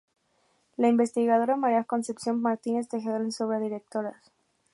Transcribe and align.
La 0.77 0.87
investigadora 0.87 1.55
María 1.57 1.83
Concepción 1.83 2.41
Martínez 2.41 2.87
Tejedor 2.87 3.21
en 3.21 3.31
su 3.31 3.43
obra 3.43 3.59
""Directoras. 3.59 4.31